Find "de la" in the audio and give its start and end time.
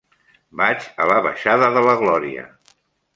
1.75-1.93